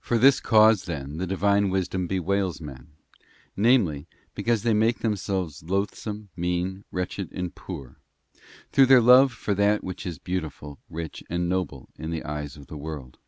For 0.00 0.16
this 0.16 0.40
cause, 0.40 0.84
then, 0.84 1.18
the 1.18 1.26
Divine 1.26 1.68
Wisdom 1.68 2.06
bewails 2.06 2.58
men; 2.58 2.92
namely, 3.54 4.06
because 4.34 4.62
they 4.62 4.72
make 4.72 5.00
themselves 5.00 5.62
loathsome, 5.62 6.30
mean, 6.34 6.84
wretched 6.90 7.30
and 7.32 7.54
poor, 7.54 7.98
through 8.72 8.86
their 8.86 9.02
love 9.02 9.30
for 9.30 9.52
that 9.56 9.84
which 9.84 10.06
is 10.06 10.18
beautiful, 10.18 10.78
rich, 10.88 11.22
and 11.28 11.50
noble 11.50 11.90
in 11.96 12.10
the 12.10 12.24
eyes 12.24 12.56
of 12.56 12.68
the 12.68 12.78
world. 12.78 13.18